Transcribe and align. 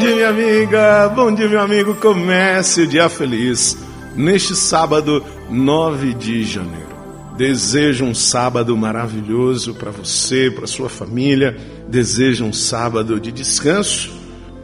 dia, 0.00 0.14
minha 0.14 0.28
amiga. 0.30 1.08
Bom 1.14 1.34
dia, 1.34 1.46
meu 1.46 1.60
amigo. 1.60 1.94
Comece 1.94 2.82
o 2.82 2.86
dia 2.86 3.08
feliz 3.10 3.76
neste 4.16 4.56
sábado, 4.56 5.22
9 5.50 6.14
de 6.14 6.42
janeiro. 6.42 6.88
Desejo 7.36 8.06
um 8.06 8.14
sábado 8.14 8.74
maravilhoso 8.76 9.74
para 9.74 9.90
você, 9.90 10.50
para 10.50 10.66
sua 10.66 10.88
família. 10.88 11.54
Desejo 11.86 12.46
um 12.46 12.52
sábado 12.52 13.20
de 13.20 13.30
descanso, 13.30 14.10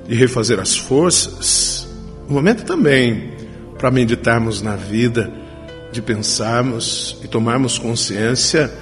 de 0.08 0.14
refazer 0.14 0.58
as 0.58 0.74
forças. 0.76 1.86
Um 2.30 2.32
momento 2.32 2.64
também 2.64 3.34
para 3.78 3.90
meditarmos 3.90 4.62
na 4.62 4.74
vida, 4.74 5.30
de 5.92 6.00
pensarmos 6.00 7.18
e 7.22 7.28
tomarmos 7.28 7.78
consciência 7.78 8.72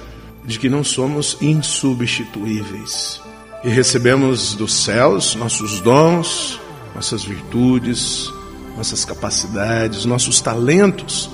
de 0.45 0.57
que 0.57 0.69
não 0.69 0.85
somos 0.85 1.37
insubstituíveis 1.41 3.24
e 3.65 3.69
recebemos 3.69 4.53
dos 4.53 4.73
céus 4.73 5.33
nossos 5.33 5.81
dons, 5.81 6.61
nossas 6.93 7.23
virtudes, 7.23 8.31
nossas 8.77 9.03
capacidades, 9.03 10.05
nossos 10.05 10.39
talentos, 10.39 11.31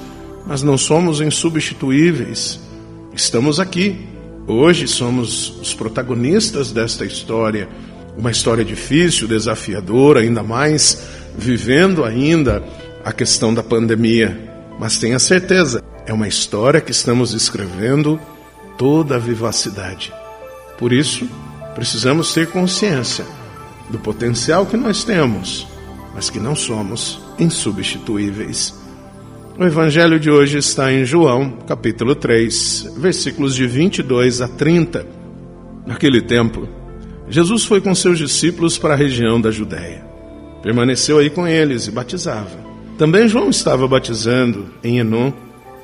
mas 0.47 0.63
não 0.63 0.77
somos 0.77 1.19
insubstituíveis. 1.19 2.57
Estamos 3.13 3.59
aqui. 3.59 4.07
Hoje 4.47 4.87
somos 4.87 5.59
os 5.59 5.73
protagonistas 5.73 6.71
desta 6.71 7.05
história, 7.05 7.67
uma 8.17 8.31
história 8.31 8.63
difícil, 8.63 9.27
desafiadora, 9.27 10.21
ainda 10.21 10.41
mais 10.41 11.03
vivendo 11.37 12.05
ainda 12.05 12.63
a 13.03 13.11
questão 13.11 13.53
da 13.53 13.61
pandemia. 13.61 14.49
Mas 14.79 14.97
tenha 14.97 15.19
certeza, 15.19 15.83
é 16.05 16.13
uma 16.13 16.29
história 16.29 16.79
que 16.79 16.91
estamos 16.91 17.33
escrevendo 17.33 18.17
toda 18.77 19.17
a 19.17 19.19
vivacidade. 19.19 20.13
Por 20.77 20.91
isso, 20.93 21.27
Precisamos 21.75 22.33
ter 22.33 22.47
consciência 22.47 23.25
do 23.89 23.99
potencial 23.99 24.65
que 24.65 24.77
nós 24.77 25.03
temos, 25.03 25.67
mas 26.13 26.29
que 26.29 26.39
não 26.39 26.55
somos 26.55 27.21
insubstituíveis. 27.39 28.79
O 29.57 29.63
evangelho 29.63 30.19
de 30.19 30.29
hoje 30.29 30.57
está 30.57 30.91
em 30.91 31.05
João, 31.05 31.51
capítulo 31.67 32.15
3, 32.15 32.93
versículos 32.97 33.53
de 33.55 33.67
22 33.67 34.41
a 34.41 34.47
30. 34.47 35.05
Naquele 35.85 36.21
tempo, 36.21 36.67
Jesus 37.29 37.65
foi 37.65 37.79
com 37.79 37.93
seus 37.93 38.17
discípulos 38.17 38.77
para 38.77 38.93
a 38.93 38.97
região 38.97 39.39
da 39.39 39.51
Judéia. 39.51 40.05
Permaneceu 40.61 41.19
aí 41.19 41.29
com 41.29 41.47
eles 41.47 41.87
e 41.87 41.91
batizava. 41.91 42.59
Também 42.97 43.27
João 43.27 43.49
estava 43.49 43.87
batizando 43.87 44.67
em 44.83 44.99
Enon, 44.99 45.31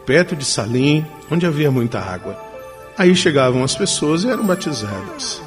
perto 0.05 0.35
de 0.35 0.45
Salim, 0.45 1.05
onde 1.31 1.45
havia 1.45 1.71
muita 1.71 1.99
água. 1.99 2.37
Aí 2.97 3.15
chegavam 3.15 3.63
as 3.63 3.75
pessoas 3.75 4.23
e 4.23 4.29
eram 4.29 4.45
batizadas. 4.45 5.46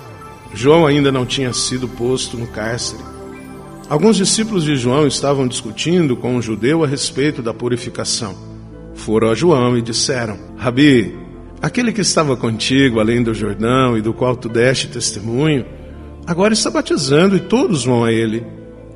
João 0.53 0.87
ainda 0.87 1.12
não 1.12 1.25
tinha 1.25 1.53
sido 1.53 1.89
posto 1.89 2.37
no 2.37 2.47
cárcere. 2.47 3.03
Alguns 3.89 4.17
discípulos 4.17 4.65
de 4.65 4.77
João 4.77 5.06
estavam 5.06 5.47
discutindo 5.47 6.17
com 6.17 6.37
um 6.37 6.43
judeu 6.43 6.84
a 6.84 6.87
respeito 6.87 7.43
da 7.43 7.55
purificação. 7.55 8.37
Foram 8.95 9.31
a 9.31 9.34
João 9.34 9.77
e 9.77 9.83
disseram: 9.83 10.39
Rabi, 10.56 11.17
aquele 11.62 11.93
que 11.93 12.01
estava 12.01 12.37
contigo 12.37 13.01
além 13.01 13.23
do 13.23 13.34
Jordão 13.34 13.97
e 13.97 14.03
do 14.03 14.12
qual 14.12 14.37
tu 14.37 14.48
deste 14.48 14.89
testemunho, 14.89 15.65
agora 16.27 16.53
está 16.53 16.71
batizando 16.71 17.37
e 17.37 17.41
todos 17.41 17.84
vão 17.84 18.05
a 18.05 18.12
ele. 18.12 18.45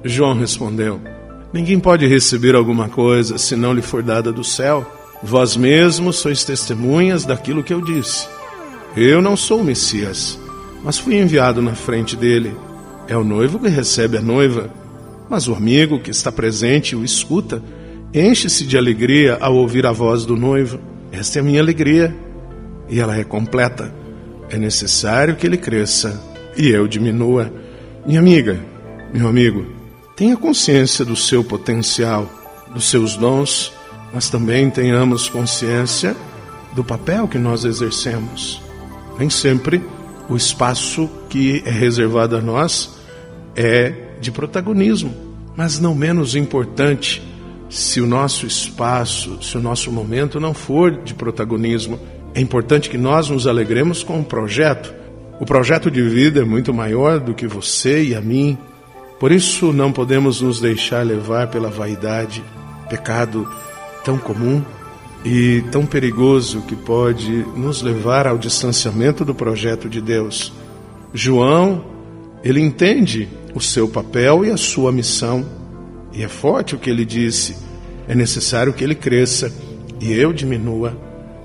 João 0.04 0.38
respondeu: 0.38 1.00
Ninguém 1.52 1.78
pode 1.78 2.06
receber 2.06 2.54
alguma 2.54 2.88
coisa 2.88 3.38
se 3.38 3.56
não 3.56 3.72
lhe 3.72 3.82
for 3.82 4.02
dada 4.02 4.32
do 4.32 4.44
céu. 4.44 4.84
Vós 5.22 5.56
mesmos 5.56 6.16
sois 6.16 6.44
testemunhas 6.44 7.24
daquilo 7.24 7.62
que 7.64 7.72
eu 7.72 7.80
disse. 7.80 8.28
Eu 8.96 9.22
não 9.22 9.36
sou 9.36 9.60
o 9.60 9.64
Messias 9.64 10.38
mas 10.84 10.98
fui 10.98 11.16
enviado 11.16 11.62
na 11.62 11.74
frente 11.74 12.14
dele. 12.14 12.54
É 13.08 13.16
o 13.16 13.24
noivo 13.24 13.58
que 13.58 13.68
recebe 13.68 14.18
a 14.18 14.22
noiva, 14.22 14.70
mas 15.28 15.48
o 15.48 15.54
amigo 15.54 15.98
que 15.98 16.10
está 16.10 16.30
presente 16.30 16.94
o 16.94 17.02
escuta 17.02 17.62
enche-se 18.12 18.64
de 18.64 18.76
alegria 18.76 19.38
ao 19.40 19.56
ouvir 19.56 19.86
a 19.86 19.92
voz 19.92 20.26
do 20.26 20.36
noivo. 20.36 20.78
Esta 21.10 21.38
é 21.38 21.40
a 21.40 21.44
minha 21.44 21.60
alegria 21.60 22.14
e 22.88 23.00
ela 23.00 23.16
é 23.16 23.24
completa. 23.24 23.92
É 24.50 24.58
necessário 24.58 25.34
que 25.34 25.46
ele 25.46 25.56
cresça 25.56 26.22
e 26.56 26.68
eu 26.68 26.86
diminua. 26.86 27.50
Minha 28.06 28.20
amiga, 28.20 28.60
meu 29.12 29.26
amigo, 29.26 29.66
tenha 30.14 30.36
consciência 30.36 31.04
do 31.04 31.16
seu 31.16 31.42
potencial, 31.42 32.30
dos 32.72 32.90
seus 32.90 33.16
dons, 33.16 33.72
mas 34.12 34.28
também 34.28 34.70
tenhamos 34.70 35.28
consciência 35.28 36.14
do 36.74 36.84
papel 36.84 37.26
que 37.26 37.38
nós 37.38 37.64
exercemos. 37.64 38.62
Nem 39.18 39.30
sempre 39.30 39.82
o 40.28 40.36
espaço 40.36 41.08
que 41.28 41.62
é 41.64 41.70
reservado 41.70 42.36
a 42.36 42.40
nós 42.40 42.98
é 43.54 43.92
de 44.20 44.30
protagonismo, 44.30 45.14
mas 45.56 45.78
não 45.78 45.94
menos 45.94 46.34
importante 46.34 47.22
se 47.68 48.00
o 48.00 48.06
nosso 48.06 48.46
espaço, 48.46 49.42
se 49.42 49.56
o 49.56 49.60
nosso 49.60 49.90
momento 49.90 50.38
não 50.38 50.54
for 50.54 51.02
de 51.02 51.14
protagonismo. 51.14 51.98
É 52.34 52.40
importante 52.40 52.88
que 52.88 52.98
nós 52.98 53.28
nos 53.28 53.46
alegremos 53.46 54.02
com 54.02 54.20
o 54.20 54.24
projeto. 54.24 54.94
O 55.40 55.44
projeto 55.44 55.90
de 55.90 56.02
vida 56.02 56.40
é 56.40 56.44
muito 56.44 56.72
maior 56.72 57.18
do 57.18 57.34
que 57.34 57.46
você 57.46 58.02
e 58.04 58.14
a 58.14 58.20
mim. 58.20 58.56
Por 59.18 59.32
isso 59.32 59.72
não 59.72 59.92
podemos 59.92 60.40
nos 60.40 60.60
deixar 60.60 61.04
levar 61.04 61.48
pela 61.48 61.70
vaidade, 61.70 62.42
pecado 62.88 63.48
tão 64.04 64.18
comum 64.18 64.62
e 65.24 65.64
tão 65.72 65.86
perigoso 65.86 66.60
que 66.62 66.76
pode 66.76 67.32
nos 67.56 67.80
levar 67.80 68.26
ao 68.26 68.36
distanciamento 68.36 69.24
do 69.24 69.34
projeto 69.34 69.88
de 69.88 70.00
Deus. 70.00 70.52
João, 71.12 71.84
ele 72.42 72.60
entende 72.60 73.28
o 73.54 73.60
seu 73.60 73.88
papel 73.88 74.44
e 74.44 74.50
a 74.50 74.56
sua 74.56 74.92
missão, 74.92 75.44
e 76.12 76.22
é 76.22 76.28
forte 76.28 76.74
o 76.74 76.78
que 76.78 76.90
ele 76.90 77.04
disse: 77.04 77.56
é 78.06 78.14
necessário 78.14 78.72
que 78.72 78.84
ele 78.84 78.94
cresça 78.94 79.50
e 80.00 80.12
eu 80.12 80.32
diminua. 80.32 80.96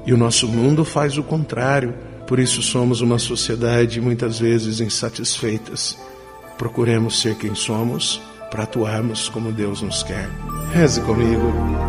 E 0.05 0.13
o 0.13 0.17
nosso 0.17 0.47
mundo 0.47 0.83
faz 0.83 1.17
o 1.17 1.23
contrário, 1.23 1.93
por 2.27 2.39
isso 2.39 2.61
somos 2.61 2.99
uma 3.01 3.17
sociedade 3.17 4.01
muitas 4.01 4.39
vezes 4.39 4.81
insatisfeitas. 4.81 5.97
Procuremos 6.57 7.21
ser 7.21 7.35
quem 7.35 7.55
somos 7.55 8.21
para 8.51 8.63
atuarmos 8.63 9.29
como 9.29 9.51
Deus 9.51 9.81
nos 9.81 10.03
quer. 10.03 10.29
Reze 10.73 10.99
comigo. 11.01 11.88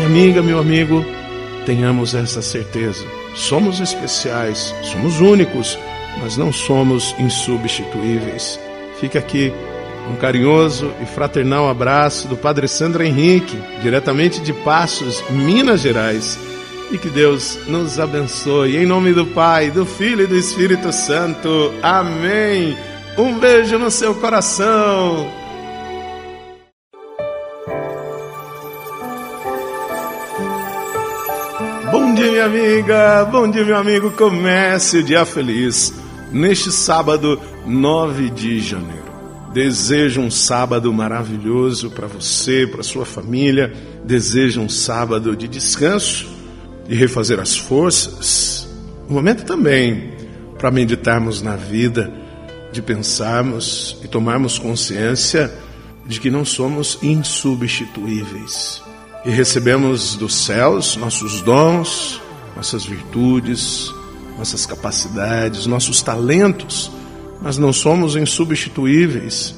Minha 0.00 0.08
amiga, 0.08 0.42
meu 0.42 0.58
amigo, 0.58 1.04
tenhamos 1.66 2.14
essa 2.14 2.40
certeza. 2.40 3.04
Somos 3.34 3.80
especiais, 3.80 4.74
somos 4.82 5.20
únicos, 5.20 5.78
mas 6.22 6.38
não 6.38 6.50
somos 6.50 7.14
insubstituíveis. 7.18 8.58
Fica 8.98 9.18
aqui 9.18 9.52
um 10.10 10.16
carinhoso 10.16 10.90
e 11.02 11.04
fraternal 11.04 11.68
abraço 11.68 12.26
do 12.28 12.34
Padre 12.34 12.66
Sandro 12.66 13.02
Henrique, 13.02 13.58
diretamente 13.82 14.40
de 14.40 14.54
Passos, 14.54 15.22
Minas 15.28 15.82
Gerais. 15.82 16.38
E 16.90 16.96
que 16.96 17.10
Deus 17.10 17.58
nos 17.68 18.00
abençoe. 18.00 18.78
Em 18.78 18.86
nome 18.86 19.12
do 19.12 19.26
Pai, 19.26 19.70
do 19.70 19.84
Filho 19.84 20.24
e 20.24 20.26
do 20.26 20.36
Espírito 20.36 20.94
Santo. 20.94 21.74
Amém. 21.82 22.74
Um 23.18 23.38
beijo 23.38 23.78
no 23.78 23.90
seu 23.90 24.14
coração. 24.14 25.39
Bom 31.90 32.14
dia, 32.14 32.30
minha 32.30 32.44
amiga. 32.44 33.24
Bom 33.24 33.50
dia, 33.50 33.64
meu 33.64 33.76
amigo. 33.76 34.12
Comece 34.12 34.98
o 34.98 35.02
dia 35.02 35.24
feliz 35.24 35.92
neste 36.30 36.70
sábado 36.70 37.40
9 37.66 38.30
de 38.30 38.60
janeiro. 38.60 39.10
Desejo 39.52 40.20
um 40.20 40.30
sábado 40.30 40.92
maravilhoso 40.92 41.90
para 41.90 42.06
você, 42.06 42.64
para 42.64 42.84
sua 42.84 43.04
família. 43.04 43.72
Desejo 44.04 44.60
um 44.60 44.68
sábado 44.68 45.34
de 45.34 45.48
descanso, 45.48 46.28
de 46.86 46.94
refazer 46.94 47.40
as 47.40 47.56
forças. 47.56 48.68
Um 49.08 49.14
momento 49.14 49.44
também 49.44 50.12
para 50.58 50.70
meditarmos 50.70 51.42
na 51.42 51.56
vida, 51.56 52.12
de 52.70 52.80
pensarmos 52.80 53.98
e 54.04 54.06
tomarmos 54.06 54.60
consciência 54.60 55.52
de 56.06 56.20
que 56.20 56.30
não 56.30 56.44
somos 56.44 56.98
insubstituíveis. 57.02 58.80
E 59.24 59.30
recebemos 59.30 60.16
dos 60.16 60.34
céus 60.34 60.96
nossos 60.96 61.42
dons, 61.42 62.20
nossas 62.56 62.86
virtudes, 62.86 63.92
nossas 64.38 64.64
capacidades, 64.64 65.66
nossos 65.66 66.02
talentos, 66.02 66.90
mas 67.42 67.58
não 67.58 67.72
somos 67.72 68.16
insubstituíveis. 68.16 69.54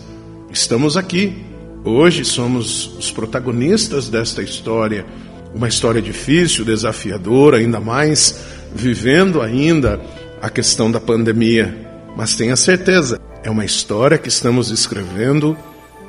Estamos 0.50 0.96
aqui. 0.96 1.44
Hoje 1.84 2.24
somos 2.24 2.96
os 2.98 3.10
protagonistas 3.12 4.08
desta 4.08 4.42
história. 4.42 5.06
Uma 5.54 5.68
história 5.68 6.02
difícil, 6.02 6.64
desafiadora, 6.64 7.58
ainda 7.58 7.78
mais 7.78 8.40
vivendo 8.74 9.40
ainda 9.40 10.00
a 10.40 10.50
questão 10.50 10.90
da 10.90 10.98
pandemia. 10.98 11.88
Mas 12.16 12.34
tenha 12.34 12.56
certeza, 12.56 13.20
é 13.44 13.50
uma 13.50 13.64
história 13.64 14.18
que 14.18 14.28
estamos 14.28 14.70
escrevendo 14.70 15.56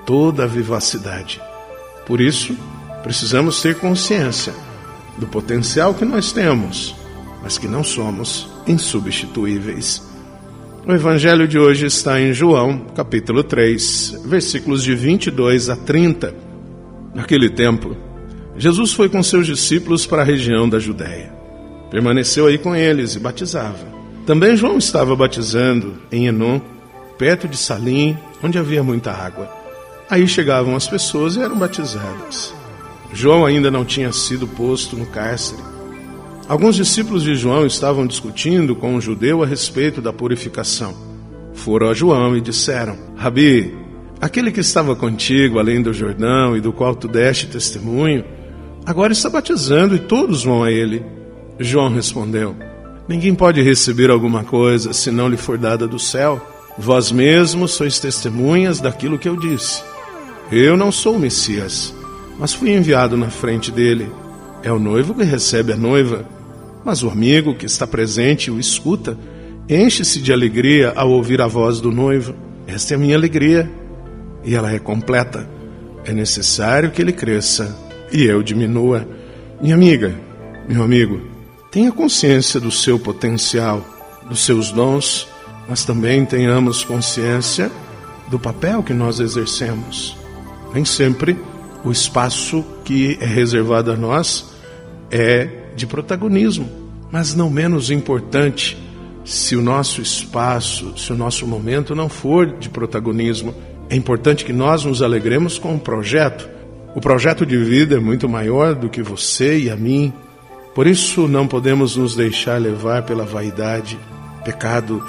toda 0.05 0.43
a 0.43 0.47
vivacidade. 0.47 1.39
Por 2.05 2.19
isso, 2.19 2.55
precisamos 3.03 3.61
ter 3.61 3.75
consciência 3.75 4.53
do 5.17 5.27
potencial 5.27 5.93
que 5.93 6.05
nós 6.05 6.31
temos, 6.31 6.95
mas 7.41 7.57
que 7.57 7.67
não 7.67 7.83
somos 7.83 8.49
insubstituíveis. 8.65 10.01
O 10.87 10.91
evangelho 10.91 11.47
de 11.47 11.59
hoje 11.59 11.85
está 11.85 12.19
em 12.19 12.33
João, 12.33 12.87
capítulo 12.95 13.43
3, 13.43 14.23
versículos 14.25 14.83
de 14.83 14.95
22 14.95 15.69
a 15.69 15.75
30. 15.75 16.33
Naquele 17.13 17.49
tempo, 17.49 17.95
Jesus 18.57 18.93
foi 18.93 19.07
com 19.07 19.21
seus 19.21 19.45
discípulos 19.45 20.05
para 20.05 20.21
a 20.21 20.25
região 20.25 20.67
da 20.67 20.79
Judéia. 20.79 21.33
Permaneceu 21.91 22.47
aí 22.47 22.57
com 22.57 22.75
eles 22.75 23.15
e 23.15 23.19
batizava. 23.19 23.93
Também 24.25 24.55
João 24.55 24.77
estava 24.77 25.15
batizando 25.15 25.95
em 26.11 26.27
Enon, 26.27 26.59
perto 27.17 27.47
de 27.47 27.57
Salim, 27.57 28.17
onde 28.41 28.57
havia 28.57 28.83
muita 28.83 29.11
água. 29.11 29.49
Aí 30.09 30.27
chegavam 30.27 30.75
as 30.75 30.87
pessoas 30.87 31.35
e 31.35 31.41
eram 31.41 31.57
batizadas. 31.57 32.53
João 33.13 33.45
ainda 33.45 33.69
não 33.69 33.85
tinha 33.85 34.11
sido 34.11 34.47
posto 34.47 34.97
no 34.97 35.05
cárcere. 35.05 35.61
Alguns 36.49 36.75
discípulos 36.75 37.23
de 37.23 37.35
João 37.35 37.65
estavam 37.65 38.07
discutindo 38.07 38.75
com 38.75 38.95
um 38.95 38.99
judeu 38.99 39.43
a 39.43 39.45
respeito 39.45 40.01
da 40.01 40.11
purificação. 40.11 40.95
Foram 41.53 41.89
a 41.89 41.93
João 41.93 42.35
e 42.35 42.41
disseram: 42.41 42.97
Rabi, 43.15 43.77
aquele 44.19 44.51
que 44.51 44.59
estava 44.59 44.95
contigo 44.95 45.59
além 45.59 45.79
do 45.79 45.93
Jordão 45.93 46.57
e 46.57 46.61
do 46.61 46.73
qual 46.73 46.95
tu 46.95 47.07
deste 47.07 47.45
testemunho, 47.45 48.25
agora 48.83 49.13
está 49.13 49.29
batizando 49.29 49.95
e 49.95 49.99
todos 49.99 50.43
vão 50.43 50.63
a 50.63 50.71
ele. 50.71 51.05
João 51.59 51.93
respondeu: 51.93 52.55
Ninguém 53.07 53.35
pode 53.35 53.61
receber 53.61 54.09
alguma 54.09 54.43
coisa 54.43 54.91
se 54.91 55.11
não 55.11 55.29
lhe 55.29 55.37
for 55.37 55.59
dada 55.59 55.87
do 55.87 55.99
céu. 55.99 56.41
Vós 56.79 57.11
mesmos 57.11 57.73
sois 57.73 57.99
testemunhas 57.99 58.81
daquilo 58.81 59.19
que 59.19 59.29
eu 59.29 59.37
disse. 59.37 59.83
Eu 60.51 60.75
não 60.75 60.91
sou 60.91 61.15
o 61.15 61.19
Messias 61.19 61.93
mas 62.37 62.53
fui 62.53 62.71
enviado 62.71 63.17
na 63.17 63.29
frente 63.29 63.71
dele. 63.71 64.11
É 64.61 64.71
o 64.71 64.79
noivo 64.79 65.13
que 65.13 65.23
recebe 65.23 65.73
a 65.73 65.77
noiva, 65.77 66.25
mas 66.83 67.03
o 67.03 67.09
amigo 67.09 67.55
que 67.55 67.65
está 67.65 67.85
presente 67.85 68.51
o 68.51 68.59
escuta, 68.59 69.17
enche-se 69.69 70.21
de 70.21 70.33
alegria 70.33 70.93
ao 70.95 71.09
ouvir 71.11 71.41
a 71.41 71.47
voz 71.47 71.79
do 71.79 71.91
noivo. 71.91 72.33
Esta 72.67 72.93
é 72.93 72.95
a 72.95 72.99
minha 72.99 73.15
alegria, 73.15 73.69
e 74.43 74.55
ela 74.55 74.71
é 74.71 74.79
completa. 74.79 75.47
É 76.05 76.13
necessário 76.13 76.91
que 76.91 77.01
ele 77.01 77.13
cresça 77.13 77.77
e 78.11 78.23
eu 78.23 78.43
diminua. 78.43 79.07
Minha 79.61 79.75
amiga, 79.75 80.13
meu 80.67 80.83
amigo, 80.83 81.21
tenha 81.71 81.91
consciência 81.91 82.59
do 82.59 82.71
seu 82.71 82.99
potencial, 82.99 83.85
dos 84.29 84.45
seus 84.45 84.71
dons, 84.71 85.27
mas 85.67 85.85
também 85.85 86.25
tenhamos 86.25 86.83
consciência 86.83 87.71
do 88.29 88.37
papel 88.37 88.83
que 88.83 88.93
nós 88.93 89.19
exercemos. 89.19 90.17
Nem 90.73 90.83
sempre 90.83 91.37
o 91.83 91.91
espaço 91.91 92.63
que 92.83 93.17
é 93.19 93.25
reservado 93.25 93.91
a 93.91 93.95
nós 93.95 94.53
é 95.11 95.47
de 95.75 95.85
protagonismo, 95.85 96.69
mas 97.11 97.35
não 97.35 97.49
menos 97.49 97.91
importante 97.91 98.77
se 99.25 99.55
o 99.55 99.61
nosso 99.61 100.01
espaço, 100.01 100.97
se 100.97 101.11
o 101.11 101.15
nosso 101.15 101.45
momento 101.47 101.95
não 101.95 102.09
for 102.09 102.57
de 102.57 102.69
protagonismo. 102.69 103.53
É 103.89 103.95
importante 103.95 104.43
que 104.43 104.53
nós 104.53 104.85
nos 104.85 105.01
alegremos 105.01 105.57
com 105.57 105.75
o 105.75 105.79
projeto. 105.79 106.49
O 106.95 107.01
projeto 107.01 107.45
de 107.45 107.57
vida 107.57 107.95
é 107.95 107.99
muito 107.99 108.27
maior 108.27 108.75
do 108.75 108.89
que 108.89 109.01
você 109.01 109.59
e 109.59 109.69
a 109.69 109.75
mim. 109.75 110.11
Por 110.75 110.87
isso 110.87 111.27
não 111.27 111.47
podemos 111.47 111.95
nos 111.95 112.15
deixar 112.15 112.59
levar 112.59 113.03
pela 113.03 113.25
vaidade, 113.25 113.97
pecado 114.43 115.03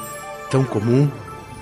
tão 0.50 0.64
comum 0.64 1.08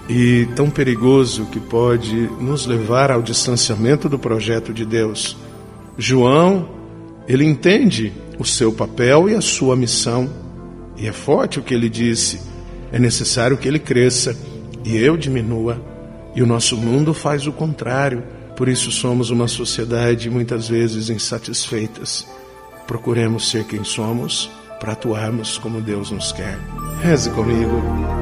e 0.09 0.49
tão 0.57 0.69
perigoso 0.69 1.47
que 1.47 1.61
pode 1.61 2.29
nos 2.41 2.67
levar 2.67 3.11
ao 3.11 3.23
distanciamento 3.23 4.09
do 4.09 4.19
projeto 4.19 4.73
de 4.73 4.85
Deus. 4.85 5.37
João, 5.97 6.69
ele 7.29 7.45
entende 7.45 8.13
o 8.39 8.45
seu 8.45 8.73
papel 8.73 9.29
e 9.29 9.35
a 9.35 9.41
sua 9.41 9.77
missão, 9.77 10.29
e 10.97 11.07
é 11.07 11.13
forte 11.13 11.59
o 11.59 11.63
que 11.63 11.75
ele 11.75 11.89
disse: 11.89 12.41
é 12.91 12.99
necessário 12.99 13.57
que 13.57 13.69
ele 13.69 13.79
cresça 13.79 14.37
e 14.85 14.97
eu 14.97 15.17
diminua. 15.17 15.81
E 16.35 16.43
o 16.43 16.47
nosso 16.47 16.77
mundo 16.77 17.13
faz 17.13 17.47
o 17.47 17.53
contrário, 17.53 18.23
por 18.57 18.69
isso 18.69 18.91
somos 18.91 19.31
uma 19.31 19.47
sociedade 19.47 20.31
muitas 20.31 20.69
vezes 20.69 21.11
insatisfeitas. 21.11 22.27
Procuremos 22.87 23.51
ser 23.51 23.65
quem 23.65 23.85
somos 23.85 24.51
para 24.81 24.93
atuarmos 24.93 25.59
como 25.59 25.81
Deus 25.81 26.11
nos 26.11 26.33
quer. 26.33 26.59
Reze 27.03 27.31
comigo. 27.31 28.22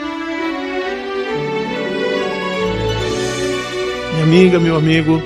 Minha 4.21 4.41
amiga, 4.41 4.59
meu 4.59 4.75
amigo, 4.75 5.21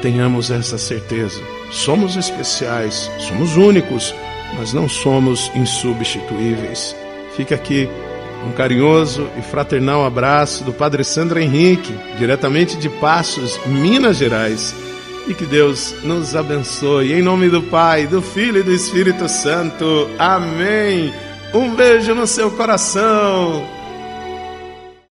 tenhamos 0.00 0.50
essa 0.50 0.78
certeza. 0.78 1.42
Somos 1.70 2.16
especiais, 2.16 3.10
somos 3.18 3.56
únicos, 3.56 4.14
mas 4.56 4.72
não 4.72 4.88
somos 4.88 5.52
insubstituíveis. 5.54 6.96
Fica 7.36 7.54
aqui 7.54 7.86
um 8.46 8.52
carinhoso 8.52 9.28
e 9.38 9.42
fraternal 9.42 10.06
abraço 10.06 10.64
do 10.64 10.72
Padre 10.72 11.04
Sandro 11.04 11.38
Henrique, 11.38 11.94
diretamente 12.18 12.78
de 12.78 12.88
Passos, 12.88 13.60
Minas 13.66 14.16
Gerais. 14.16 14.74
E 15.28 15.34
que 15.34 15.44
Deus 15.44 15.94
nos 16.02 16.34
abençoe. 16.34 17.12
Em 17.12 17.20
nome 17.20 17.50
do 17.50 17.62
Pai, 17.62 18.06
do 18.06 18.22
Filho 18.22 18.60
e 18.60 18.62
do 18.62 18.72
Espírito 18.72 19.28
Santo. 19.28 20.08
Amém. 20.18 21.12
Um 21.52 21.74
beijo 21.74 22.14
no 22.14 22.26
seu 22.26 22.50
coração. 22.52 23.79